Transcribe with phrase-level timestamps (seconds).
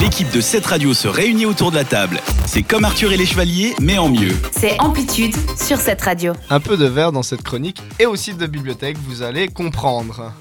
[0.00, 2.20] L'équipe de cette radio se réunit autour de la table.
[2.46, 4.34] C'est comme Arthur et les Chevaliers, mais en mieux.
[4.50, 6.34] C'est Amplitude sur cette radio.
[6.50, 10.34] Un peu de verre dans cette chronique et aussi de bibliothèque, vous allez comprendre.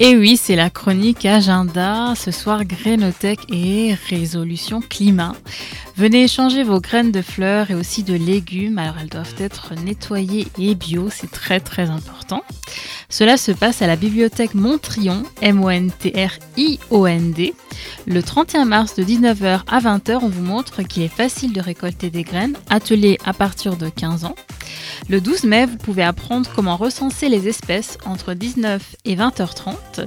[0.00, 2.14] Et oui, c'est la chronique agenda.
[2.16, 5.34] Ce soir, Grénothèque et résolution climat.
[5.96, 8.78] Venez échanger vos graines de fleurs et aussi de légumes.
[8.78, 12.42] Alors, elles doivent être nettoyées et bio, c'est très très important.
[13.08, 15.94] Cela se passe à la bibliothèque Montrion, M-O-N-T-R-I-O-N-D.
[18.06, 22.10] Le 31 mars de 19h à 20h, on vous montre qu'il est facile de récolter
[22.10, 24.34] des graines, atelier à partir de 15 ans.
[25.08, 30.06] Le 12 mai, vous pouvez apprendre comment recenser les espèces entre 19 et 20h30.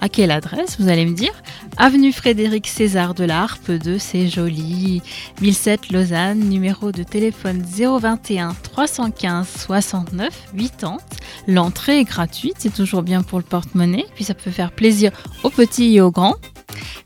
[0.00, 1.32] À quelle adresse, vous allez me dire?
[1.76, 5.02] Avenue Frédéric César de la Harpe 2, c'est joli.
[5.40, 10.98] 1007 Lausanne, numéro de téléphone 021 315 69 80.
[11.46, 15.10] L'entrée est gratuite, c'est toujours bien pour le porte-monnaie, puis ça peut faire plaisir
[15.42, 16.36] aux petits et aux grands.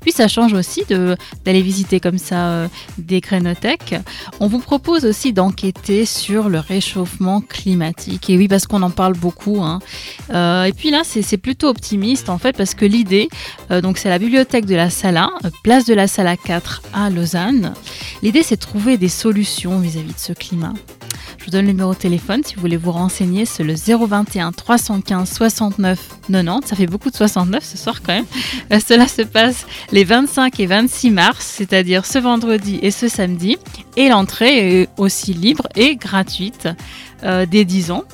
[0.04, 2.68] Puis ça change aussi d'aller visiter comme ça euh,
[2.98, 3.94] des crénothèques.
[4.38, 8.28] On vous propose aussi d'enquêter sur le réchauffement climatique.
[8.28, 9.62] Et oui, parce qu'on en parle beaucoup.
[9.62, 9.78] Hein.
[10.30, 13.28] Euh, et puis là, c'est plutôt optimiste en fait, parce que l'idée,
[13.70, 15.30] euh, donc c'est la bibliothèque de la Sala,
[15.62, 17.72] place de la Sala 4 à Lausanne.
[18.22, 20.74] L'idée, c'est de trouver des solutions vis à -vis de ce climat.
[21.44, 24.52] Je vous donne le numéro de téléphone si vous voulez vous renseigner, c'est le 021
[24.52, 26.66] 315 69 90.
[26.66, 28.24] Ça fait beaucoup de 69 ce soir quand même.
[28.72, 33.58] Euh, cela se passe les 25 et 26 mars, c'est-à-dire ce vendredi et ce samedi.
[33.98, 36.66] Et l'entrée est aussi libre et gratuite
[37.24, 38.04] euh, dès 10 ans.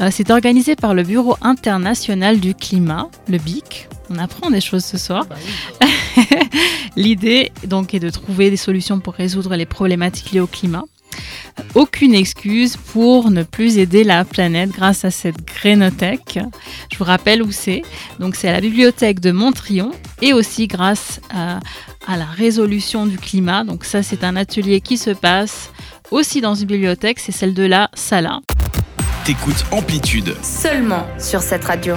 [0.00, 3.90] Euh, c'est organisé par le Bureau international du climat, le BIC.
[4.10, 5.24] On apprend des choses ce soir.
[5.30, 5.86] Bah
[6.96, 10.82] L'idée donc est de trouver des solutions pour résoudre les problématiques liées au climat
[11.74, 16.38] aucune excuse pour ne plus aider la planète grâce à cette grénothèque.
[16.92, 17.82] Je vous rappelle où c'est.
[18.18, 21.60] Donc c'est à la bibliothèque de Montrion et aussi grâce à,
[22.06, 23.64] à la résolution du climat.
[23.64, 25.70] Donc ça c'est un atelier qui se passe
[26.10, 28.40] aussi dans une bibliothèque, c'est celle de la Sala.
[29.24, 30.34] T'écoutes Amplitude.
[30.42, 31.94] Seulement sur cette radio.